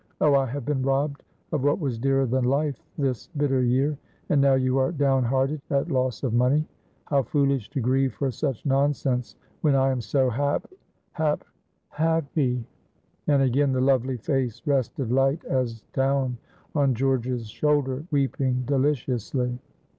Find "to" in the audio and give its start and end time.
7.69-7.79